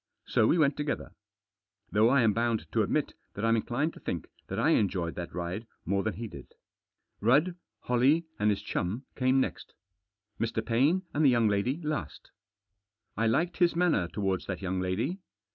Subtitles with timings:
[0.25, 1.11] So we went together.
[1.91, 5.31] Though I am bound to admit that I'm inclined to think that I enjoyed that
[5.31, 6.55] ride more than he did.
[7.19, 9.73] Rudd, Holley, and his chum came next.
[10.39, 10.65] Mr.
[10.65, 12.31] Paine and the young lady last.
[13.15, 15.19] I liked his manner towards that young lady.